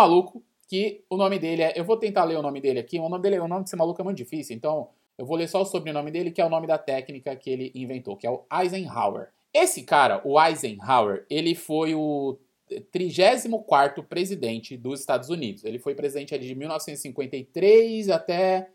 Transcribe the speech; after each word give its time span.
maluco 0.00 0.42
que 0.66 1.04
o 1.10 1.16
nome 1.16 1.38
dele 1.38 1.62
é. 1.62 1.72
Eu 1.76 1.84
vou 1.84 1.96
tentar 1.96 2.24
ler 2.24 2.36
o 2.36 2.42
nome 2.42 2.60
dele 2.60 2.78
aqui. 2.78 2.98
O 2.98 3.08
nome 3.08 3.22
dele, 3.22 3.38
o 3.38 3.48
nome 3.48 3.64
desse 3.64 3.76
maluco 3.76 4.00
é 4.00 4.04
muito 4.04 4.16
difícil, 4.16 4.56
então 4.56 4.88
eu 5.18 5.26
vou 5.26 5.36
ler 5.36 5.48
só 5.48 5.60
o 5.60 5.64
sobrenome 5.64 6.10
dele, 6.10 6.30
que 6.30 6.40
é 6.40 6.44
o 6.44 6.48
nome 6.48 6.66
da 6.66 6.78
técnica 6.78 7.36
que 7.36 7.50
ele 7.50 7.72
inventou, 7.74 8.16
que 8.16 8.26
é 8.26 8.30
o 8.30 8.44
Eisenhower. 8.50 9.28
Esse 9.52 9.82
cara, 9.82 10.22
o 10.24 10.40
Eisenhower, 10.40 11.26
ele 11.28 11.54
foi 11.54 11.94
o 11.94 12.38
34º 12.70 14.04
presidente 14.06 14.76
dos 14.76 15.00
Estados 15.00 15.28
Unidos. 15.28 15.64
Ele 15.64 15.78
foi 15.78 15.94
presidente 15.94 16.38
de 16.38 16.54
1953 16.54 18.08
até 18.08 18.70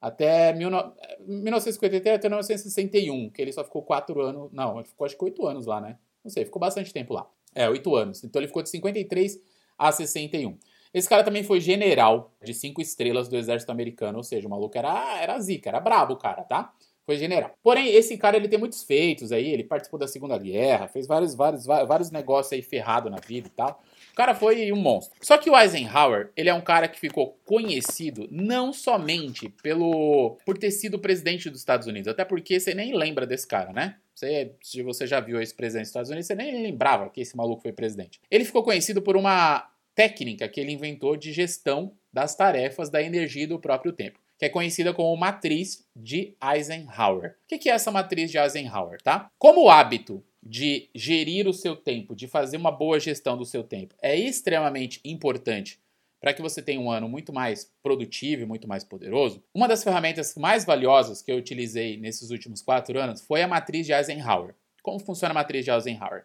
até 0.00 0.52
1953 0.52 2.16
até 2.16 2.28
1961, 2.28 3.30
que 3.30 3.42
ele 3.42 3.52
só 3.52 3.64
ficou 3.64 3.82
quatro 3.82 4.20
anos. 4.20 4.50
Não, 4.52 4.78
ele 4.78 4.88
ficou 4.88 5.04
acho 5.04 5.16
que 5.16 5.24
oito 5.24 5.46
anos 5.46 5.66
lá, 5.66 5.80
né? 5.80 5.98
Não 6.22 6.30
sei, 6.30 6.44
ficou 6.44 6.60
bastante 6.60 6.92
tempo 6.92 7.14
lá. 7.14 7.28
É, 7.54 7.68
oito 7.68 7.94
anos. 7.96 8.22
Então 8.22 8.40
ele 8.40 8.48
ficou 8.48 8.62
de 8.62 8.68
53 8.68 9.40
a 9.78 9.92
61. 9.92 10.58
Esse 10.92 11.08
cara 11.08 11.22
também 11.22 11.42
foi 11.42 11.60
general 11.60 12.32
de 12.42 12.54
cinco 12.54 12.80
estrelas 12.80 13.28
do 13.28 13.36
exército 13.36 13.70
americano, 13.70 14.18
ou 14.18 14.24
seja, 14.24 14.46
o 14.46 14.50
maluco 14.50 14.76
era, 14.76 15.20
era 15.20 15.38
zica, 15.38 15.68
era 15.68 15.80
brabo 15.80 16.14
o 16.14 16.18
cara, 16.18 16.42
tá? 16.42 16.72
Foi 17.04 17.16
general. 17.16 17.54
Porém, 17.62 17.88
esse 17.88 18.18
cara 18.18 18.36
ele 18.36 18.48
tem 18.48 18.58
muitos 18.58 18.82
feitos 18.82 19.32
aí, 19.32 19.50
ele 19.50 19.64
participou 19.64 19.98
da 19.98 20.06
Segunda 20.06 20.36
Guerra, 20.36 20.88
fez 20.88 21.06
vários, 21.06 21.34
vários, 21.34 21.64
vários 21.64 22.10
negócios 22.10 22.52
aí 22.52 22.60
ferrado 22.60 23.08
na 23.08 23.16
vida 23.16 23.48
e 23.48 23.50
tal. 23.50 23.82
O 24.12 24.14
cara 24.14 24.34
foi 24.34 24.70
um 24.70 24.76
monstro. 24.76 25.16
Só 25.22 25.38
que 25.38 25.48
o 25.48 25.58
Eisenhower, 25.58 26.30
ele 26.36 26.50
é 26.50 26.54
um 26.54 26.60
cara 26.60 26.86
que 26.86 27.00
ficou 27.00 27.38
conhecido 27.46 28.28
não 28.30 28.74
somente 28.74 29.48
pelo 29.62 30.36
por 30.44 30.58
ter 30.58 30.70
sido 30.70 30.98
presidente 30.98 31.48
dos 31.48 31.60
Estados 31.60 31.86
Unidos, 31.86 32.08
até 32.08 32.26
porque 32.26 32.60
você 32.60 32.74
nem 32.74 32.94
lembra 32.94 33.26
desse 33.26 33.46
cara, 33.46 33.72
né? 33.72 33.96
Você, 34.14 34.52
se 34.60 34.82
você 34.82 35.06
já 35.06 35.18
viu 35.20 35.40
esse 35.40 35.54
presidente 35.54 35.84
dos 35.84 35.90
Estados 35.90 36.10
Unidos, 36.10 36.26
você 36.26 36.34
nem 36.34 36.62
lembrava 36.62 37.08
que 37.08 37.22
esse 37.22 37.34
maluco 37.34 37.62
foi 37.62 37.72
presidente. 37.72 38.20
Ele 38.30 38.44
ficou 38.44 38.62
conhecido 38.62 39.00
por 39.00 39.16
uma 39.16 39.66
técnica 39.98 40.48
que 40.48 40.60
ele 40.60 40.70
inventou 40.70 41.16
de 41.16 41.32
gestão 41.32 41.92
das 42.12 42.36
tarefas 42.36 42.88
da 42.88 43.02
energia 43.02 43.42
e 43.42 43.46
do 43.48 43.58
próprio 43.58 43.92
tempo, 43.92 44.20
que 44.38 44.44
é 44.44 44.48
conhecida 44.48 44.94
como 44.94 45.16
matriz 45.16 45.84
de 45.96 46.36
Eisenhower. 46.40 47.34
O 47.52 47.58
que 47.58 47.68
é 47.68 47.72
essa 47.72 47.90
matriz 47.90 48.30
de 48.30 48.38
Eisenhower, 48.38 49.02
tá? 49.02 49.28
Como 49.36 49.64
o 49.64 49.68
hábito 49.68 50.24
de 50.40 50.88
gerir 50.94 51.48
o 51.48 51.52
seu 51.52 51.74
tempo, 51.74 52.14
de 52.14 52.28
fazer 52.28 52.58
uma 52.58 52.70
boa 52.70 53.00
gestão 53.00 53.36
do 53.36 53.44
seu 53.44 53.64
tempo, 53.64 53.92
é 54.00 54.14
extremamente 54.14 55.00
importante 55.04 55.80
para 56.20 56.32
que 56.32 56.42
você 56.42 56.62
tenha 56.62 56.78
um 56.78 56.92
ano 56.92 57.08
muito 57.08 57.32
mais 57.32 57.68
produtivo 57.82 58.42
e 58.42 58.46
muito 58.46 58.68
mais 58.68 58.84
poderoso, 58.84 59.42
uma 59.52 59.66
das 59.66 59.82
ferramentas 59.82 60.36
mais 60.36 60.64
valiosas 60.64 61.22
que 61.22 61.32
eu 61.32 61.36
utilizei 61.36 61.96
nesses 61.96 62.30
últimos 62.30 62.62
quatro 62.62 63.00
anos 63.00 63.20
foi 63.20 63.42
a 63.42 63.48
matriz 63.48 63.84
de 63.84 63.92
Eisenhower. 63.92 64.54
Como 64.80 65.00
funciona 65.00 65.32
a 65.32 65.34
matriz 65.34 65.64
de 65.64 65.72
Eisenhower? 65.72 66.24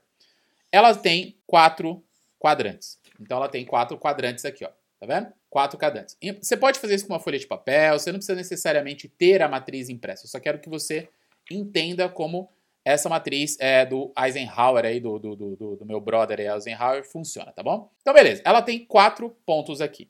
Ela 0.71 0.93
tem 0.93 1.35
quatro 1.47 2.03
quadrantes. 2.39 3.01
Então 3.19 3.37
ela 3.37 3.49
tem 3.49 3.65
quatro 3.65 3.97
quadrantes 3.97 4.45
aqui, 4.45 4.65
ó. 4.65 4.69
Tá 4.99 5.05
vendo? 5.05 5.33
Quatro 5.49 5.77
quadrantes. 5.77 6.17
Você 6.41 6.55
pode 6.55 6.79
fazer 6.79 6.95
isso 6.95 7.05
com 7.05 7.13
uma 7.13 7.19
folha 7.19 7.37
de 7.37 7.45
papel, 7.45 7.99
você 7.99 8.11
não 8.11 8.19
precisa 8.19 8.35
necessariamente 8.35 9.09
ter 9.09 9.41
a 9.41 9.49
matriz 9.49 9.89
impressa. 9.89 10.25
Eu 10.25 10.29
só 10.29 10.39
quero 10.39 10.59
que 10.59 10.69
você 10.69 11.09
entenda 11.51 12.07
como 12.07 12.49
essa 12.85 13.09
matriz 13.09 13.57
é, 13.59 13.85
do 13.85 14.11
Eisenhower 14.17 14.85
aí, 14.85 14.99
do, 14.99 15.19
do, 15.19 15.35
do, 15.35 15.75
do 15.75 15.85
meu 15.85 15.99
brother 16.01 16.39
aí, 16.39 16.47
Eisenhower, 16.47 17.03
funciona, 17.03 17.51
tá 17.51 17.61
bom? 17.61 17.91
Então, 18.01 18.13
beleza. 18.13 18.41
Ela 18.45 18.61
tem 18.61 18.85
quatro 18.85 19.29
pontos 19.45 19.81
aqui. 19.81 20.09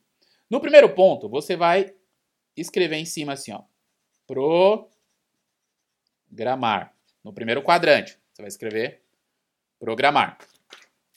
No 0.50 0.60
primeiro 0.60 0.90
ponto, 0.90 1.28
você 1.28 1.56
vai 1.56 1.94
escrever 2.56 2.98
em 2.98 3.06
cima 3.06 3.34
assim, 3.34 3.52
ó. 3.52 3.64
Programar. 6.32 6.94
No 7.24 7.34
primeiro 7.34 7.62
quadrante, 7.64 8.20
você 8.32 8.42
vai 8.42 8.50
escrever 8.50 9.02
programar. 9.80 10.38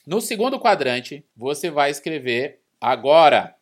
No 0.06 0.20
segundo 0.20 0.60
quadrante, 0.60 1.24
você 1.36 1.68
vai 1.68 1.90
escrever 1.90 2.60
agora. 2.80 3.56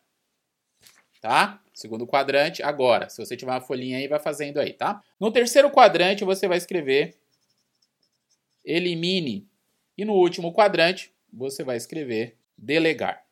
Tá? 1.19 1.59
Segundo 1.73 2.05
quadrante, 2.05 2.61
agora. 2.61 3.09
Se 3.09 3.17
você 3.17 3.35
tiver 3.35 3.51
uma 3.51 3.61
folhinha 3.61 3.97
aí, 3.97 4.07
vai 4.07 4.19
fazendo 4.19 4.59
aí, 4.59 4.71
tá? 4.71 5.03
No 5.19 5.31
terceiro 5.31 5.71
quadrante, 5.71 6.23
você 6.23 6.47
vai 6.47 6.57
escrever 6.57 7.17
elimine. 8.63 9.47
E 9.97 10.05
no 10.05 10.13
último 10.13 10.53
quadrante, 10.53 11.11
você 11.33 11.63
vai 11.63 11.77
escrever 11.77 12.37
delegar. 12.55 13.25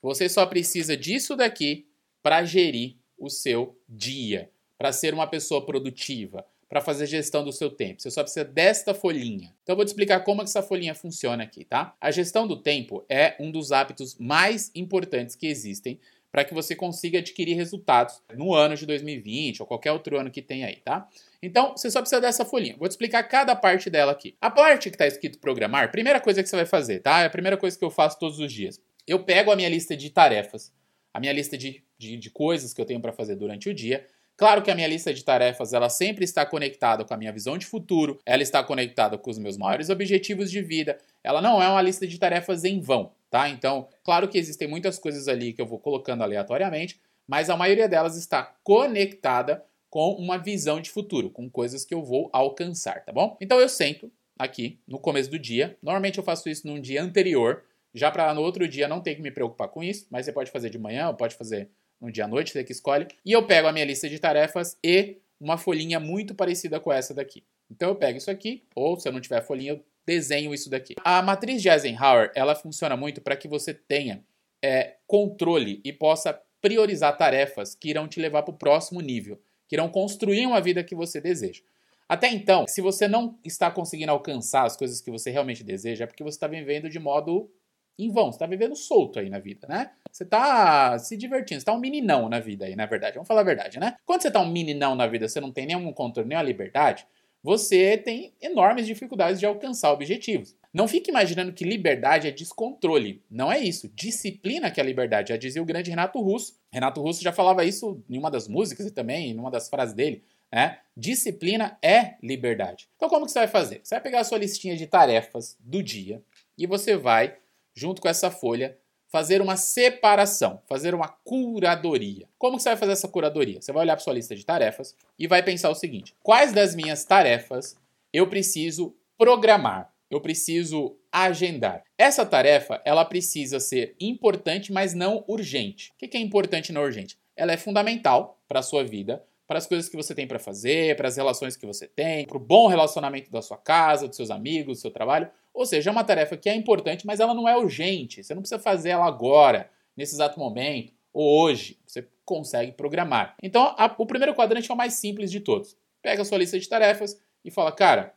Você 0.00 0.28
só 0.28 0.46
precisa 0.46 0.96
disso 0.96 1.36
daqui 1.36 1.86
para 2.22 2.44
gerir 2.44 2.96
o 3.18 3.28
seu 3.28 3.78
dia, 3.88 4.50
para 4.78 4.92
ser 4.92 5.14
uma 5.14 5.26
pessoa 5.26 5.64
produtiva, 5.64 6.46
para 6.74 6.80
fazer 6.80 7.06
gestão 7.06 7.44
do 7.44 7.52
seu 7.52 7.70
tempo. 7.70 8.02
Você 8.02 8.10
só 8.10 8.20
precisa 8.20 8.44
desta 8.44 8.92
folhinha. 8.92 9.54
Então 9.62 9.74
eu 9.74 9.76
vou 9.76 9.84
te 9.84 9.90
explicar 9.90 10.18
como 10.24 10.42
essa 10.42 10.60
folhinha 10.60 10.92
funciona 10.92 11.44
aqui, 11.44 11.64
tá? 11.64 11.94
A 12.00 12.10
gestão 12.10 12.48
do 12.48 12.60
tempo 12.60 13.04
é 13.08 13.36
um 13.38 13.52
dos 13.52 13.70
hábitos 13.70 14.18
mais 14.18 14.72
importantes 14.74 15.36
que 15.36 15.46
existem 15.46 16.00
para 16.32 16.44
que 16.44 16.52
você 16.52 16.74
consiga 16.74 17.20
adquirir 17.20 17.54
resultados 17.54 18.20
no 18.34 18.52
ano 18.52 18.74
de 18.74 18.86
2020 18.86 19.62
ou 19.62 19.68
qualquer 19.68 19.92
outro 19.92 20.18
ano 20.18 20.32
que 20.32 20.42
tenha 20.42 20.66
aí, 20.66 20.78
tá? 20.84 21.08
Então, 21.40 21.76
você 21.76 21.88
só 21.88 22.00
precisa 22.00 22.20
dessa 22.20 22.44
folhinha. 22.44 22.74
Vou 22.76 22.88
te 22.88 22.90
explicar 22.90 23.22
cada 23.22 23.54
parte 23.54 23.88
dela 23.88 24.10
aqui. 24.10 24.34
A 24.40 24.50
parte 24.50 24.90
que 24.90 24.96
está 24.96 25.06
escrito 25.06 25.38
programar, 25.38 25.92
primeira 25.92 26.18
coisa 26.18 26.42
que 26.42 26.48
você 26.48 26.56
vai 26.56 26.66
fazer, 26.66 26.98
tá? 26.98 27.20
É 27.20 27.26
a 27.26 27.30
primeira 27.30 27.56
coisa 27.56 27.78
que 27.78 27.84
eu 27.84 27.90
faço 27.90 28.18
todos 28.18 28.40
os 28.40 28.52
dias. 28.52 28.80
Eu 29.06 29.22
pego 29.22 29.52
a 29.52 29.54
minha 29.54 29.68
lista 29.68 29.96
de 29.96 30.10
tarefas, 30.10 30.72
a 31.12 31.20
minha 31.20 31.32
lista 31.32 31.56
de, 31.56 31.84
de, 31.96 32.16
de 32.16 32.30
coisas 32.30 32.74
que 32.74 32.80
eu 32.80 32.84
tenho 32.84 33.00
para 33.00 33.12
fazer 33.12 33.36
durante 33.36 33.68
o 33.68 33.74
dia, 33.74 34.04
Claro 34.36 34.62
que 34.62 34.70
a 34.70 34.74
minha 34.74 34.88
lista 34.88 35.14
de 35.14 35.24
tarefas 35.24 35.72
ela 35.72 35.88
sempre 35.88 36.24
está 36.24 36.44
conectada 36.44 37.04
com 37.04 37.14
a 37.14 37.16
minha 37.16 37.32
visão 37.32 37.56
de 37.56 37.66
futuro, 37.66 38.18
ela 38.26 38.42
está 38.42 38.62
conectada 38.64 39.16
com 39.16 39.30
os 39.30 39.38
meus 39.38 39.56
maiores 39.56 39.90
objetivos 39.90 40.50
de 40.50 40.60
vida. 40.60 40.98
Ela 41.22 41.40
não 41.40 41.62
é 41.62 41.68
uma 41.68 41.80
lista 41.80 42.06
de 42.06 42.18
tarefas 42.18 42.64
em 42.64 42.80
vão, 42.80 43.12
tá? 43.30 43.48
Então, 43.48 43.88
claro 44.02 44.28
que 44.28 44.36
existem 44.36 44.66
muitas 44.66 44.98
coisas 44.98 45.28
ali 45.28 45.52
que 45.52 45.62
eu 45.62 45.66
vou 45.66 45.78
colocando 45.78 46.22
aleatoriamente, 46.22 47.00
mas 47.26 47.48
a 47.48 47.56
maioria 47.56 47.88
delas 47.88 48.16
está 48.16 48.42
conectada 48.64 49.64
com 49.88 50.12
uma 50.14 50.36
visão 50.36 50.80
de 50.80 50.90
futuro, 50.90 51.30
com 51.30 51.48
coisas 51.48 51.84
que 51.84 51.94
eu 51.94 52.02
vou 52.02 52.28
alcançar, 52.32 53.04
tá 53.04 53.12
bom? 53.12 53.36
Então 53.40 53.60
eu 53.60 53.68
sento 53.68 54.10
aqui 54.36 54.80
no 54.88 54.98
começo 54.98 55.30
do 55.30 55.38
dia. 55.38 55.78
Normalmente 55.80 56.18
eu 56.18 56.24
faço 56.24 56.48
isso 56.48 56.66
num 56.66 56.80
dia 56.80 57.00
anterior, 57.00 57.62
já 57.94 58.10
para 58.10 58.34
no 58.34 58.42
outro 58.42 58.66
dia 58.66 58.88
não 58.88 59.00
ter 59.00 59.14
que 59.14 59.22
me 59.22 59.30
preocupar 59.30 59.68
com 59.68 59.84
isso, 59.84 60.08
mas 60.10 60.26
você 60.26 60.32
pode 60.32 60.50
fazer 60.50 60.68
de 60.70 60.78
manhã, 60.78 61.14
pode 61.14 61.36
fazer 61.36 61.70
no 62.00 62.10
dia 62.10 62.24
à 62.24 62.28
noite, 62.28 62.52
você 62.52 62.64
que 62.64 62.72
escolhe. 62.72 63.06
E 63.24 63.32
eu 63.32 63.46
pego 63.46 63.68
a 63.68 63.72
minha 63.72 63.84
lista 63.84 64.08
de 64.08 64.18
tarefas 64.18 64.76
e 64.82 65.18
uma 65.40 65.58
folhinha 65.58 65.98
muito 65.98 66.34
parecida 66.34 66.78
com 66.80 66.92
essa 66.92 67.14
daqui. 67.14 67.44
Então 67.70 67.88
eu 67.88 67.96
pego 67.96 68.18
isso 68.18 68.30
aqui, 68.30 68.64
ou 68.74 68.98
se 68.98 69.08
eu 69.08 69.12
não 69.12 69.20
tiver 69.20 69.42
folhinha, 69.42 69.72
eu 69.72 69.84
desenho 70.06 70.54
isso 70.54 70.70
daqui. 70.70 70.94
A 71.04 71.22
matriz 71.22 71.62
de 71.62 71.68
Eisenhower, 71.68 72.30
ela 72.34 72.54
funciona 72.54 72.96
muito 72.96 73.20
para 73.20 73.36
que 73.36 73.48
você 73.48 73.72
tenha 73.72 74.22
é, 74.62 74.96
controle 75.06 75.80
e 75.84 75.92
possa 75.92 76.38
priorizar 76.60 77.16
tarefas 77.16 77.74
que 77.74 77.90
irão 77.90 78.08
te 78.08 78.20
levar 78.20 78.42
para 78.42 78.54
o 78.54 78.56
próximo 78.56 79.00
nível, 79.00 79.40
que 79.68 79.76
irão 79.76 79.88
construir 79.88 80.46
uma 80.46 80.60
vida 80.60 80.82
que 80.84 80.94
você 80.94 81.20
deseja. 81.20 81.62
Até 82.08 82.28
então, 82.28 82.66
se 82.68 82.80
você 82.80 83.08
não 83.08 83.38
está 83.44 83.70
conseguindo 83.70 84.12
alcançar 84.12 84.64
as 84.64 84.76
coisas 84.76 85.00
que 85.00 85.10
você 85.10 85.30
realmente 85.30 85.64
deseja, 85.64 86.04
é 86.04 86.06
porque 86.06 86.22
você 86.22 86.36
está 86.36 86.46
vivendo 86.46 86.88
de 86.88 86.98
modo 86.98 87.50
em 87.98 88.10
vão, 88.10 88.32
você 88.32 88.36
está 88.36 88.46
vivendo 88.46 88.74
solto 88.74 89.18
aí 89.18 89.30
na 89.30 89.38
vida, 89.38 89.66
né? 89.68 89.90
Você 90.10 90.24
está 90.24 90.98
se 90.98 91.16
divertindo, 91.16 91.60
você 91.60 91.62
está 91.62 91.72
um 91.72 91.78
meninão 91.78 92.28
na 92.28 92.40
vida 92.40 92.64
aí, 92.64 92.76
na 92.76 92.86
verdade. 92.86 93.14
Vamos 93.14 93.28
falar 93.28 93.40
a 93.40 93.44
verdade, 93.44 93.78
né? 93.78 93.96
Quando 94.06 94.22
você 94.22 94.28
está 94.28 94.40
um 94.40 94.50
meninão 94.50 94.94
na 94.94 95.06
vida, 95.06 95.28
você 95.28 95.40
não 95.40 95.52
tem 95.52 95.66
nenhum 95.66 95.92
controle, 95.92 96.28
nenhuma 96.28 96.46
liberdade, 96.46 97.06
você 97.42 97.98
tem 97.98 98.32
enormes 98.40 98.86
dificuldades 98.86 99.38
de 99.38 99.44
alcançar 99.44 99.92
objetivos. 99.92 100.56
Não 100.72 100.88
fique 100.88 101.10
imaginando 101.10 101.52
que 101.52 101.62
liberdade 101.62 102.26
é 102.26 102.30
descontrole. 102.30 103.22
Não 103.30 103.52
é 103.52 103.60
isso. 103.60 103.88
Disciplina 103.94 104.70
que 104.70 104.80
é 104.80 104.82
a 104.82 104.86
liberdade. 104.86 105.28
Já 105.28 105.36
dizia 105.36 105.60
o 105.60 105.64
grande 105.64 105.90
Renato 105.90 106.18
Russo. 106.20 106.58
Renato 106.72 107.02
Russo 107.02 107.22
já 107.22 107.32
falava 107.32 107.64
isso 107.64 108.02
em 108.08 108.18
uma 108.18 108.30
das 108.30 108.48
músicas 108.48 108.86
e 108.86 108.90
também 108.90 109.30
em 109.30 109.38
uma 109.38 109.50
das 109.50 109.68
frases 109.68 109.94
dele. 109.94 110.24
Né? 110.50 110.78
Disciplina 110.96 111.76
é 111.82 112.14
liberdade. 112.22 112.88
Então, 112.96 113.08
como 113.10 113.26
que 113.26 113.32
você 113.32 113.40
vai 113.40 113.48
fazer? 113.48 113.80
Você 113.84 113.94
vai 113.94 114.02
pegar 114.02 114.20
a 114.20 114.24
sua 114.24 114.38
listinha 114.38 114.74
de 114.74 114.86
tarefas 114.86 115.56
do 115.60 115.82
dia 115.82 116.22
e 116.56 116.66
você 116.66 116.96
vai 116.96 117.36
junto 117.74 118.00
com 118.00 118.08
essa 118.08 118.30
folha, 118.30 118.78
fazer 119.14 119.40
uma 119.40 119.56
separação, 119.56 120.60
fazer 120.66 120.94
uma 120.94 121.08
curadoria. 121.08 122.28
Como 122.38 122.58
você 122.58 122.70
vai 122.70 122.76
fazer 122.76 122.92
essa 122.92 123.06
curadoria? 123.06 123.60
Você 123.60 123.72
vai 123.72 123.82
olhar 123.84 123.94
para 123.94 124.02
sua 124.02 124.12
lista 124.12 124.34
de 124.34 124.44
tarefas 124.44 124.96
e 125.18 125.26
vai 125.26 125.42
pensar 125.42 125.70
o 125.70 125.74
seguinte: 125.74 126.14
quais 126.22 126.52
das 126.52 126.74
minhas 126.74 127.04
tarefas 127.04 127.76
eu 128.12 128.28
preciso 128.28 128.94
programar? 129.16 129.92
Eu 130.10 130.20
preciso 130.20 130.96
agendar. 131.10 131.82
Essa 131.96 132.26
tarefa, 132.26 132.82
ela 132.84 133.04
precisa 133.04 133.60
ser 133.60 133.94
importante, 134.00 134.72
mas 134.72 134.94
não 134.94 135.24
urgente. 135.26 135.92
O 135.92 136.08
que 136.08 136.16
é 136.16 136.20
importante 136.20 136.68
e 136.68 136.72
não 136.72 136.82
urgente? 136.82 137.16
Ela 137.36 137.52
é 137.52 137.56
fundamental 137.56 138.40
para 138.48 138.60
a 138.60 138.62
sua 138.62 138.84
vida, 138.84 139.24
para 139.46 139.58
as 139.58 139.66
coisas 139.66 139.88
que 139.88 139.96
você 139.96 140.14
tem 140.14 140.26
para 140.26 140.38
fazer, 140.38 140.96
para 140.96 141.08
as 141.08 141.16
relações 141.16 141.56
que 141.56 141.66
você 141.66 141.86
tem, 141.86 142.26
para 142.26 142.36
o 142.36 142.40
bom 142.40 142.66
relacionamento 142.66 143.30
da 143.30 143.42
sua 143.42 143.56
casa, 143.56 144.08
dos 144.08 144.16
seus 144.16 144.30
amigos, 144.30 144.78
do 144.78 144.80
seu 144.80 144.90
trabalho. 144.90 145.30
Ou 145.54 145.64
seja, 145.64 145.88
é 145.88 145.92
uma 145.92 146.02
tarefa 146.02 146.36
que 146.36 146.48
é 146.48 146.54
importante, 146.54 147.06
mas 147.06 147.20
ela 147.20 147.32
não 147.32 147.48
é 147.48 147.56
urgente. 147.56 148.22
Você 148.22 148.34
não 148.34 148.42
precisa 148.42 148.60
fazer 148.60 148.90
ela 148.90 149.06
agora, 149.06 149.70
nesse 149.96 150.14
exato 150.14 150.38
momento, 150.38 150.92
ou 151.12 151.42
hoje. 151.42 151.78
Você 151.86 152.06
consegue 152.24 152.72
programar. 152.72 153.36
Então, 153.40 153.74
a, 153.78 153.94
o 153.96 154.04
primeiro 154.04 154.34
quadrante 154.34 154.68
é 154.70 154.74
o 154.74 154.76
mais 154.76 154.94
simples 154.94 155.30
de 155.30 155.38
todos. 155.38 155.76
Pega 156.02 156.22
a 156.22 156.24
sua 156.24 156.38
lista 156.38 156.58
de 156.58 156.68
tarefas 156.68 157.18
e 157.44 157.50
fala, 157.50 157.70
cara, 157.70 158.14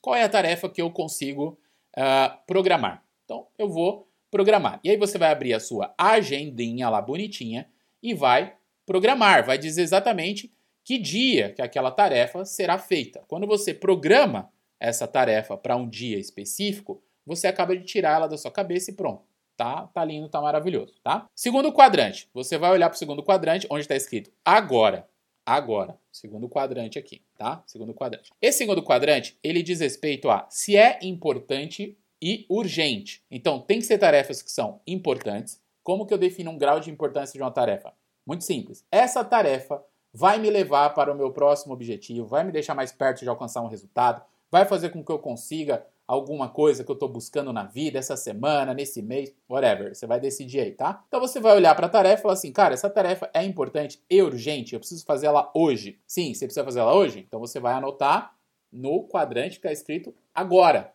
qual 0.00 0.16
é 0.16 0.24
a 0.24 0.28
tarefa 0.28 0.68
que 0.68 0.80
eu 0.80 0.90
consigo 0.90 1.60
uh, 1.96 2.36
programar? 2.46 3.04
Então, 3.24 3.46
eu 3.58 3.68
vou 3.68 4.08
programar. 4.30 4.80
E 4.82 4.90
aí 4.90 4.96
você 4.96 5.18
vai 5.18 5.30
abrir 5.30 5.52
a 5.52 5.60
sua 5.60 5.94
agendinha 5.98 6.88
lá 6.88 7.02
bonitinha 7.02 7.68
e 8.02 8.14
vai 8.14 8.56
programar, 8.86 9.44
vai 9.44 9.58
dizer 9.58 9.82
exatamente 9.82 10.52
que 10.84 10.98
dia 10.98 11.52
que 11.52 11.60
aquela 11.60 11.90
tarefa 11.90 12.44
será 12.44 12.78
feita. 12.78 13.24
Quando 13.26 13.46
você 13.46 13.74
programa 13.74 14.50
essa 14.80 15.06
tarefa 15.06 15.56
para 15.56 15.76
um 15.76 15.88
dia 15.88 16.18
específico, 16.18 17.02
você 17.24 17.46
acaba 17.46 17.76
de 17.76 17.84
tirar 17.84 18.16
ela 18.16 18.26
da 18.26 18.36
sua 18.36 18.50
cabeça 18.50 18.90
e 18.90 18.94
pronto. 18.94 19.24
Tá, 19.56 19.86
tá 19.86 20.04
lindo, 20.04 20.28
tá 20.28 20.40
maravilhoso, 20.40 20.94
tá? 21.02 21.26
Segundo 21.34 21.72
quadrante, 21.72 22.28
você 22.34 22.58
vai 22.58 22.70
olhar 22.70 22.90
para 22.90 22.96
o 22.96 22.98
segundo 22.98 23.22
quadrante, 23.22 23.66
onde 23.70 23.80
está 23.80 23.96
escrito 23.96 24.30
agora. 24.44 25.08
Agora, 25.46 25.98
segundo 26.12 26.48
quadrante 26.48 26.98
aqui, 26.98 27.22
tá? 27.38 27.62
Segundo 27.66 27.94
quadrante. 27.94 28.30
Esse 28.42 28.58
segundo 28.58 28.82
quadrante, 28.82 29.38
ele 29.42 29.62
diz 29.62 29.80
respeito 29.80 30.28
a 30.28 30.46
se 30.50 30.76
é 30.76 30.98
importante 31.02 31.96
e 32.20 32.44
urgente. 32.50 33.22
Então, 33.30 33.60
tem 33.60 33.78
que 33.78 33.86
ser 33.86 33.98
tarefas 33.98 34.42
que 34.42 34.50
são 34.50 34.80
importantes. 34.86 35.60
Como 35.82 36.04
que 36.04 36.12
eu 36.12 36.18
defino 36.18 36.50
um 36.50 36.58
grau 36.58 36.80
de 36.80 36.90
importância 36.90 37.32
de 37.32 37.42
uma 37.42 37.50
tarefa? 37.50 37.94
Muito 38.26 38.44
simples. 38.44 38.84
Essa 38.90 39.24
tarefa 39.24 39.82
vai 40.12 40.38
me 40.38 40.50
levar 40.50 40.94
para 40.94 41.12
o 41.12 41.16
meu 41.16 41.30
próximo 41.30 41.72
objetivo, 41.72 42.26
vai 42.26 42.42
me 42.42 42.50
deixar 42.50 42.74
mais 42.74 42.90
perto 42.90 43.20
de 43.20 43.28
alcançar 43.28 43.62
um 43.62 43.68
resultado, 43.68 44.22
vai 44.56 44.64
fazer 44.64 44.88
com 44.88 45.04
que 45.04 45.12
eu 45.12 45.18
consiga 45.18 45.84
alguma 46.08 46.48
coisa 46.48 46.82
que 46.82 46.90
eu 46.90 46.94
estou 46.94 47.10
buscando 47.10 47.52
na 47.52 47.64
vida 47.64 47.98
essa 47.98 48.16
semana, 48.16 48.72
nesse 48.72 49.02
mês, 49.02 49.34
whatever. 49.50 49.94
Você 49.94 50.06
vai 50.06 50.18
decidir 50.18 50.60
aí, 50.60 50.72
tá? 50.72 51.04
Então 51.08 51.20
você 51.20 51.38
vai 51.38 51.54
olhar 51.54 51.74
para 51.74 51.86
a 51.86 51.90
tarefa 51.90 52.20
e 52.20 52.22
falar 52.22 52.34
assim, 52.34 52.52
cara, 52.52 52.72
essa 52.72 52.88
tarefa 52.88 53.28
é 53.34 53.44
importante 53.44 54.02
e 54.08 54.22
urgente, 54.22 54.72
eu 54.72 54.78
preciso 54.78 55.04
fazer 55.04 55.26
ela 55.26 55.50
hoje. 55.54 56.00
Sim, 56.06 56.32
você 56.32 56.46
precisa 56.46 56.64
fazer 56.64 56.80
ela 56.80 56.94
hoje? 56.94 57.18
Então 57.26 57.38
você 57.38 57.60
vai 57.60 57.74
anotar 57.74 58.34
no 58.72 59.06
quadrante 59.06 59.60
que 59.60 59.66
está 59.66 59.72
escrito 59.72 60.14
agora, 60.34 60.90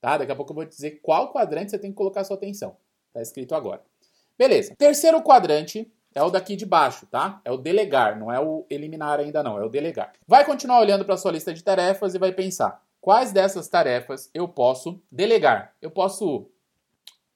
tá? 0.00 0.18
Daqui 0.18 0.32
a 0.32 0.36
pouco 0.36 0.50
eu 0.50 0.56
vou 0.56 0.64
dizer 0.64 1.00
qual 1.02 1.32
quadrante 1.32 1.70
você 1.70 1.78
tem 1.78 1.90
que 1.90 1.96
colocar 1.96 2.24
sua 2.24 2.36
atenção. 2.36 2.76
Está 3.08 3.22
escrito 3.22 3.54
agora. 3.54 3.82
Beleza. 4.36 4.74
Terceiro 4.76 5.22
quadrante 5.22 5.88
é 6.16 6.22
o 6.22 6.30
daqui 6.30 6.56
de 6.56 6.64
baixo, 6.64 7.06
tá? 7.06 7.42
É 7.44 7.52
o 7.52 7.58
delegar, 7.58 8.18
não 8.18 8.32
é 8.32 8.40
o 8.40 8.64
eliminar 8.70 9.20
ainda 9.20 9.42
não, 9.42 9.58
é 9.58 9.64
o 9.64 9.68
delegar. 9.68 10.12
Vai 10.26 10.46
continuar 10.46 10.80
olhando 10.80 11.04
para 11.04 11.16
sua 11.18 11.30
lista 11.30 11.52
de 11.52 11.62
tarefas 11.62 12.14
e 12.14 12.18
vai 12.18 12.32
pensar: 12.32 12.82
quais 13.06 13.30
dessas 13.30 13.68
tarefas 13.68 14.28
eu 14.34 14.48
posso 14.48 15.00
delegar? 15.12 15.76
Eu 15.80 15.92
posso 15.92 16.50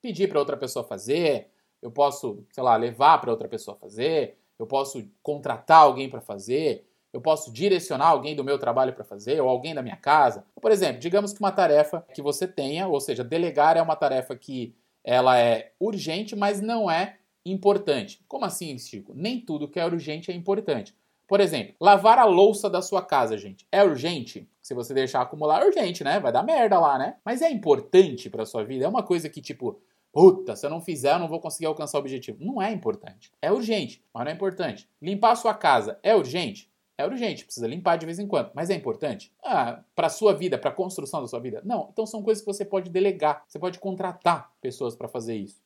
pedir 0.03 0.29
para 0.29 0.41
outra 0.41 0.57
pessoa 0.57 0.85
fazer, 0.85 1.53
eu 1.81 1.93
posso, 1.93 2.45
sei 2.51 2.65
lá, 2.65 2.75
levar 2.75 3.19
para 3.19 3.31
outra 3.31 3.47
pessoa 3.47 3.77
fazer, 3.77 4.37
eu 4.59 4.67
posso 4.67 5.09
contratar 5.23 5.83
alguém 5.83 6.11
para 6.11 6.21
fazer, 6.21 6.89
eu 7.13 7.21
posso 7.21 7.53
direcionar 7.53 8.09
alguém 8.09 8.35
do 8.35 8.43
meu 8.43 8.59
trabalho 8.59 8.93
para 8.93 9.05
fazer 9.05 9.41
ou 9.41 9.49
alguém 9.49 9.73
da 9.73 9.81
minha 9.81 9.95
casa. 9.95 10.45
Por 10.61 10.73
exemplo, 10.73 10.99
digamos 10.99 11.33
que 11.33 11.39
uma 11.39 11.53
tarefa 11.53 12.05
que 12.13 12.21
você 12.21 12.49
tenha, 12.49 12.89
ou 12.89 13.01
seja, 13.01 13.23
delegar 13.23 13.77
é 13.77 13.83
uma 13.83 13.95
tarefa 13.95 14.35
que 14.35 14.75
ela 15.05 15.39
é 15.39 15.73
urgente, 15.79 16.35
mas 16.35 16.61
não 16.61 16.91
é 16.91 17.19
importante. 17.47 18.25
Como 18.27 18.45
assim, 18.45 18.77
Chico? 18.77 19.13
Nem 19.15 19.41
tudo 19.41 19.69
que 19.69 19.79
é 19.79 19.87
urgente 19.87 20.33
é 20.33 20.35
importante. 20.35 20.97
Por 21.31 21.39
exemplo, 21.39 21.77
lavar 21.81 22.19
a 22.19 22.25
louça 22.25 22.69
da 22.69 22.83
sua 22.83 23.03
casa, 23.03 23.39
gente. 23.39 23.65
É 23.71 23.85
urgente? 23.85 24.51
Se 24.61 24.75
você 24.75 24.93
deixar 24.93 25.21
acumular, 25.21 25.63
é 25.63 25.65
urgente, 25.65 26.03
né? 26.03 26.19
Vai 26.19 26.33
dar 26.33 26.43
merda 26.43 26.77
lá, 26.81 26.99
né? 26.99 27.19
Mas 27.25 27.41
é 27.41 27.49
importante 27.49 28.29
para 28.29 28.45
sua 28.45 28.65
vida? 28.65 28.85
É 28.85 28.89
uma 28.89 29.05
coisa 29.05 29.29
que, 29.29 29.41
tipo, 29.41 29.81
puta, 30.13 30.57
se 30.57 30.67
eu 30.67 30.71
não 30.71 30.81
fizer, 30.81 31.15
eu 31.15 31.21
não 31.21 31.29
vou 31.29 31.39
conseguir 31.39 31.67
alcançar 31.67 31.99
o 31.99 32.01
objetivo. 32.01 32.45
Não 32.45 32.61
é 32.61 32.73
importante. 32.73 33.31
É 33.41 33.53
urgente, 33.53 34.05
mas 34.13 34.25
não 34.25 34.33
é 34.33 34.35
importante. 34.35 34.91
Limpar 35.01 35.31
a 35.31 35.37
sua 35.37 35.55
casa 35.55 36.01
é 36.03 36.17
urgente? 36.17 36.69
É 36.99 37.07
urgente, 37.07 37.45
precisa 37.45 37.69
limpar 37.69 37.97
de 37.97 38.07
vez 38.07 38.19
em 38.19 38.27
quando, 38.27 38.51
mas 38.53 38.69
é 38.69 38.75
importante? 38.75 39.33
Ah, 39.41 39.85
para 39.95 40.09
sua 40.09 40.35
vida, 40.35 40.59
para 40.59 40.71
a 40.71 40.75
construção 40.75 41.21
da 41.21 41.29
sua 41.29 41.39
vida? 41.39 41.63
Não. 41.65 41.91
Então 41.93 42.07
são 42.07 42.25
coisas 42.25 42.43
que 42.43 42.53
você 42.53 42.65
pode 42.65 42.91
delegar, 42.91 43.45
você 43.47 43.59
pode 43.59 43.79
contratar 43.79 44.53
pessoas 44.61 44.97
para 44.97 45.07
fazer 45.07 45.37
isso. 45.37 45.63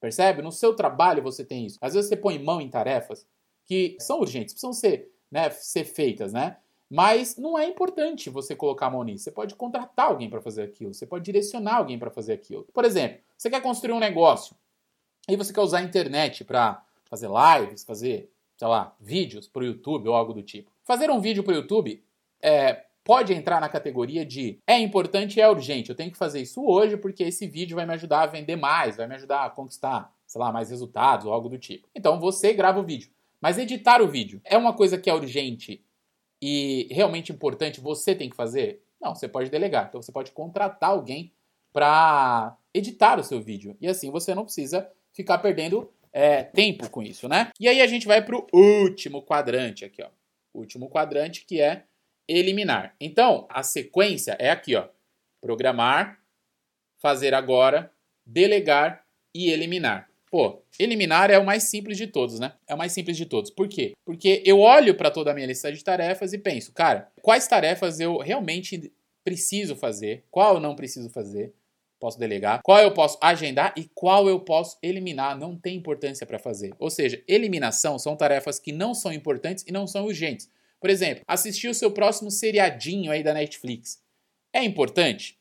Percebe? 0.00 0.42
No 0.42 0.50
seu 0.50 0.74
trabalho 0.74 1.22
você 1.22 1.44
tem 1.44 1.64
isso. 1.64 1.78
Às 1.80 1.94
vezes 1.94 2.08
você 2.08 2.16
põe 2.16 2.40
mão 2.40 2.60
em 2.60 2.68
tarefas 2.68 3.24
que 3.66 3.96
são 4.00 4.20
urgentes, 4.20 4.54
precisam 4.54 4.72
ser, 4.72 5.10
né, 5.30 5.50
ser 5.50 5.84
feitas, 5.84 6.32
né? 6.32 6.56
Mas 6.88 7.36
não 7.36 7.58
é 7.58 7.66
importante 7.66 8.30
você 8.30 8.54
colocar 8.54 8.86
a 8.86 8.90
mão 8.90 9.02
nisso. 9.02 9.24
Você 9.24 9.32
pode 9.32 9.54
contratar 9.56 10.06
alguém 10.06 10.30
para 10.30 10.40
fazer 10.40 10.62
aquilo, 10.62 10.94
você 10.94 11.04
pode 11.04 11.24
direcionar 11.24 11.76
alguém 11.76 11.98
para 11.98 12.10
fazer 12.10 12.32
aquilo. 12.32 12.64
Por 12.72 12.84
exemplo, 12.84 13.18
você 13.36 13.50
quer 13.50 13.60
construir 13.60 13.92
um 13.92 13.98
negócio 13.98 14.54
e 15.28 15.36
você 15.36 15.52
quer 15.52 15.60
usar 15.60 15.78
a 15.78 15.82
internet 15.82 16.44
para 16.44 16.82
fazer 17.04 17.28
lives, 17.28 17.82
fazer, 17.82 18.30
sei 18.56 18.68
lá, 18.68 18.94
vídeos 19.00 19.48
para 19.48 19.62
o 19.62 19.66
YouTube 19.66 20.08
ou 20.08 20.14
algo 20.14 20.32
do 20.32 20.42
tipo. 20.42 20.70
Fazer 20.84 21.10
um 21.10 21.20
vídeo 21.20 21.42
para 21.42 21.54
o 21.54 21.56
YouTube 21.56 22.02
é, 22.40 22.84
pode 23.02 23.32
entrar 23.32 23.60
na 23.60 23.68
categoria 23.68 24.24
de 24.24 24.60
é 24.66 24.78
importante 24.78 25.38
e 25.38 25.40
é 25.40 25.48
urgente. 25.48 25.90
Eu 25.90 25.96
tenho 25.96 26.12
que 26.12 26.16
fazer 26.16 26.40
isso 26.40 26.64
hoje 26.64 26.96
porque 26.96 27.24
esse 27.24 27.46
vídeo 27.48 27.74
vai 27.74 27.86
me 27.86 27.94
ajudar 27.94 28.22
a 28.22 28.26
vender 28.26 28.56
mais, 28.56 28.96
vai 28.96 29.08
me 29.08 29.16
ajudar 29.16 29.44
a 29.44 29.50
conquistar, 29.50 30.12
sei 30.24 30.40
lá, 30.40 30.52
mais 30.52 30.70
resultados 30.70 31.26
ou 31.26 31.32
algo 31.32 31.48
do 31.48 31.58
tipo. 31.58 31.88
Então 31.94 32.20
você 32.20 32.52
grava 32.52 32.78
o 32.78 32.84
vídeo. 32.84 33.10
Mas 33.40 33.58
editar 33.58 34.00
o 34.02 34.08
vídeo 34.08 34.40
é 34.44 34.56
uma 34.56 34.72
coisa 34.72 34.98
que 34.98 35.10
é 35.10 35.14
urgente 35.14 35.84
e 36.40 36.88
realmente 36.90 37.32
importante, 37.32 37.80
você 37.80 38.14
tem 38.14 38.28
que 38.28 38.36
fazer? 38.36 38.82
Não, 39.00 39.14
você 39.14 39.28
pode 39.28 39.50
delegar. 39.50 39.86
Então 39.88 40.02
você 40.02 40.12
pode 40.12 40.32
contratar 40.32 40.90
alguém 40.90 41.32
para 41.72 42.56
editar 42.72 43.18
o 43.18 43.24
seu 43.24 43.40
vídeo. 43.40 43.76
E 43.80 43.86
assim 43.86 44.10
você 44.10 44.34
não 44.34 44.44
precisa 44.44 44.90
ficar 45.12 45.38
perdendo 45.38 45.90
é, 46.12 46.42
tempo 46.42 46.88
com 46.90 47.02
isso, 47.02 47.28
né? 47.28 47.50
E 47.60 47.68
aí 47.68 47.80
a 47.80 47.86
gente 47.86 48.06
vai 48.06 48.24
para 48.24 48.36
o 48.36 48.46
último 48.52 49.22
quadrante 49.22 49.84
aqui, 49.84 50.02
ó. 50.02 50.08
último 50.54 50.88
quadrante 50.88 51.44
que 51.44 51.60
é 51.60 51.84
eliminar. 52.28 52.94
Então, 53.00 53.46
a 53.50 53.62
sequência 53.62 54.36
é 54.38 54.50
aqui, 54.50 54.74
ó. 54.74 54.88
Programar, 55.40 56.18
fazer 56.98 57.34
agora, 57.34 57.92
delegar 58.24 59.04
e 59.34 59.50
eliminar. 59.50 60.10
Pô, 60.36 60.62
eliminar 60.78 61.30
é 61.30 61.38
o 61.38 61.46
mais 61.46 61.62
simples 61.62 61.96
de 61.96 62.06
todos, 62.06 62.38
né? 62.38 62.52
É 62.68 62.74
o 62.74 62.76
mais 62.76 62.92
simples 62.92 63.16
de 63.16 63.24
todos. 63.24 63.50
Por 63.50 63.66
quê? 63.66 63.94
Porque 64.04 64.42
eu 64.44 64.60
olho 64.60 64.94
para 64.94 65.10
toda 65.10 65.30
a 65.30 65.34
minha 65.34 65.46
lista 65.46 65.72
de 65.72 65.82
tarefas 65.82 66.34
e 66.34 66.38
penso, 66.38 66.74
cara, 66.74 67.10
quais 67.22 67.48
tarefas 67.48 68.00
eu 68.00 68.18
realmente 68.18 68.92
preciso 69.24 69.74
fazer, 69.74 70.26
qual 70.30 70.56
eu 70.56 70.60
não 70.60 70.76
preciso 70.76 71.08
fazer, 71.08 71.54
posso 71.98 72.18
delegar, 72.18 72.60
qual 72.62 72.80
eu 72.80 72.92
posso 72.92 73.16
agendar 73.22 73.72
e 73.78 73.88
qual 73.94 74.28
eu 74.28 74.38
posso 74.38 74.76
eliminar, 74.82 75.38
não 75.38 75.56
tem 75.56 75.74
importância 75.74 76.26
para 76.26 76.38
fazer. 76.38 76.74
Ou 76.78 76.90
seja, 76.90 77.24
eliminação 77.26 77.98
são 77.98 78.14
tarefas 78.14 78.58
que 78.58 78.72
não 78.72 78.92
são 78.92 79.14
importantes 79.14 79.64
e 79.66 79.72
não 79.72 79.86
são 79.86 80.04
urgentes. 80.04 80.50
Por 80.78 80.90
exemplo, 80.90 81.24
assistir 81.26 81.68
o 81.68 81.74
seu 81.74 81.90
próximo 81.90 82.30
seriadinho 82.30 83.10
aí 83.10 83.22
da 83.22 83.32
Netflix. 83.32 84.02
É 84.52 84.62
importante? 84.62 85.38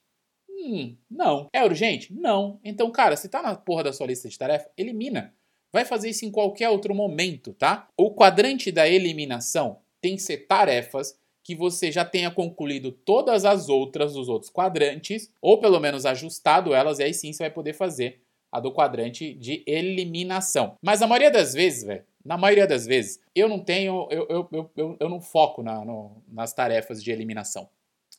Hum, 0.66 0.98
não. 1.10 1.48
É 1.54 1.64
urgente? 1.64 2.12
Não. 2.12 2.60
Então, 2.64 2.90
cara, 2.90 3.16
se 3.16 3.30
tá 3.30 3.42
na 3.42 3.56
porra 3.56 3.84
da 3.84 3.94
sua 3.94 4.08
lista 4.08 4.28
de 4.28 4.38
tarefa, 4.38 4.68
elimina. 4.76 5.32
Vai 5.72 5.86
fazer 5.86 6.10
isso 6.10 6.26
em 6.26 6.32
qualquer 6.32 6.70
outro 6.70 6.96
momento, 6.96 7.54
tá? 7.54 7.88
O 7.96 8.12
quadrante 8.16 8.72
da 8.72 8.88
eliminação 8.88 9.80
tem 10.02 10.16
que 10.16 10.22
ser 10.22 10.48
tarefas 10.48 11.16
que 11.44 11.56
você 11.56 11.92
já 11.92 12.04
tenha 12.04 12.32
concluído 12.32 12.92
todas 12.92 13.46
as 13.46 13.70
outras 13.70 14.14
dos 14.14 14.28
outros 14.28 14.50
quadrantes, 14.50 15.32
ou 15.40 15.60
pelo 15.60 15.80
menos 15.80 16.06
ajustado 16.06 16.74
elas, 16.74 16.98
e 16.98 17.04
aí 17.04 17.14
sim 17.14 17.32
você 17.32 17.44
vai 17.44 17.52
poder 17.52 17.74
fazer 17.74 18.22
a 18.52 18.60
do 18.60 18.72
quadrante 18.72 19.34
de 19.34 19.64
eliminação. 19.68 20.76
Mas 20.82 21.04
a 21.04 21.08
maioria 21.08 21.30
das 21.30 21.54
vezes, 21.54 21.84
velho, 21.84 22.04
na 22.24 22.38
maioria 22.38 22.66
das 22.66 22.88
vezes, 22.88 23.20
eu 23.36 23.48
não 23.48 23.60
tenho, 23.60 24.08
eu, 24.10 24.26
eu, 24.28 24.50
eu, 24.52 24.72
eu, 24.76 24.98
eu 25.00 25.10
não 25.10 25.22
foco 25.22 25.62
na, 25.62 25.86
no, 25.86 26.24
nas 26.28 26.54
tarefas 26.54 27.04
de 27.04 27.12
eliminação. 27.12 27.70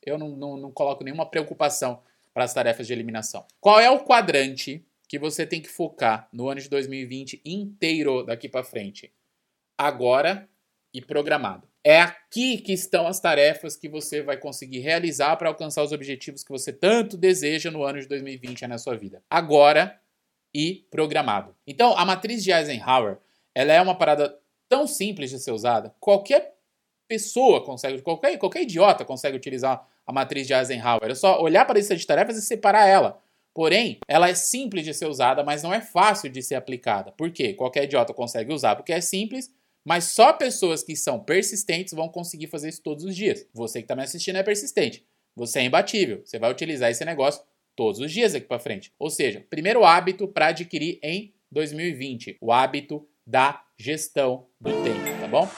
Eu 0.05 0.17
não, 0.17 0.29
não, 0.37 0.57
não 0.57 0.71
coloco 0.71 1.03
nenhuma 1.03 1.26
preocupação 1.26 2.00
para 2.37 2.45
as 2.45 2.52
tarefas 2.52 2.87
de 2.87 2.93
eliminação. 2.93 3.47
Qual 3.59 3.81
é 3.81 3.88
o 3.88 4.05
quadrante 4.05 4.85
que 5.09 5.19
você 5.19 5.47
tem 5.47 5.59
que 5.59 5.71
focar 5.71 6.28
no 6.31 6.50
ano 6.50 6.61
de 6.61 6.69
2020 6.69 7.40
inteiro 7.43 8.25
daqui 8.25 8.47
para 8.47 8.62
frente? 8.62 9.11
Agora 9.78 10.47
e 10.93 11.00
programado. 11.00 11.66
É 11.83 11.99
aqui 11.99 12.59
que 12.59 12.75
estão 12.75 13.07
as 13.07 13.21
tarefas 13.21 13.75
que 13.75 13.88
você 13.88 14.21
vai 14.21 14.37
conseguir 14.37 14.81
realizar 14.81 15.35
para 15.37 15.49
alcançar 15.49 15.83
os 15.83 15.93
objetivos 15.93 16.45
que 16.45 16.50
você 16.50 16.75
tanto 16.75 17.16
deseja 17.16 17.71
no 17.71 17.83
ano 17.83 18.02
de 18.02 18.07
2020 18.07 18.66
na 18.66 18.76
sua 18.76 18.99
vida. 18.99 19.23
Agora 19.31 19.99
e 20.55 20.87
programado. 20.90 21.57
Então, 21.66 21.97
a 21.97 22.05
matriz 22.05 22.45
de 22.45 22.52
Eisenhower 22.52 23.16
ela 23.55 23.73
é 23.73 23.81
uma 23.81 23.97
parada 23.97 24.38
tão 24.69 24.87
simples 24.87 25.31
de 25.31 25.38
ser 25.38 25.52
usada. 25.52 25.95
Qualquer 25.99 26.56
pessoa 27.09 27.65
consegue, 27.65 28.03
qualquer, 28.03 28.37
qualquer 28.39 28.63
idiota 28.63 29.05
consegue 29.05 29.37
utilizar 29.37 29.87
a 30.07 30.13
matriz 30.13 30.47
de 30.47 30.55
Eisenhower. 30.55 31.11
É 31.11 31.15
só 31.15 31.41
olhar 31.41 31.65
para 31.65 31.75
a 31.75 31.79
lista 31.79 31.97
de 31.97 32.07
tarefas 32.07 32.37
e 32.37 32.43
separar 32.43 32.87
ela. 32.87 33.21
Porém, 33.55 33.99
ela 34.07 34.29
é 34.29 34.35
simples 34.35 34.85
de 34.85 34.93
ser 34.93 35.07
usada, 35.07 35.43
mas 35.43 35.63
não 35.63 35.73
é 35.73 35.81
fácil 35.81 36.31
de 36.31 36.43
ser 36.43 36.57
aplicada. 36.57 37.13
Por 37.13 37.31
quê? 37.31 37.55
Qualquer 37.55 37.85
idiota 37.85 38.13
consegue 38.13 38.53
usar 38.53 38.77
porque 38.77 38.93
é 38.93 39.01
simples, 39.01 39.51
mas 39.85 40.05
só 40.05 40.33
pessoas 40.33 40.83
que 40.83 40.95
são 40.95 41.19
persistentes 41.19 41.95
vão 41.95 42.09
conseguir 42.09 42.49
fazer 42.49 42.69
isso 42.69 42.83
todos 42.83 43.05
os 43.05 43.17
dias. 43.17 43.47
Você 43.55 43.79
que 43.79 43.85
está 43.85 43.97
me 43.97 44.03
assistindo 44.03 44.37
é 44.37 44.43
persistente. 44.43 45.07
Você 45.35 45.61
é 45.61 45.65
imbatível. 45.65 46.23
Você 46.25 46.39
vai 46.39 46.51
utilizar 46.51 46.91
esse 46.91 47.05
negócio 47.05 47.43
todos 47.75 48.01
os 48.01 48.13
dias 48.13 48.35
aqui 48.35 48.47
para 48.47 48.59
frente. 48.59 48.93
Ou 48.99 49.09
seja, 49.09 49.47
primeiro 49.49 49.85
hábito 49.85 50.27
para 50.27 50.49
adquirir 50.49 50.99
em 51.03 51.33
2020, 51.51 52.39
o 52.41 52.53
hábito 52.53 53.07
da 53.27 53.63
gestão 53.79 54.47
do 54.61 54.71
tempo, 54.83 55.21
tá 55.21 55.29
bom? 55.29 55.49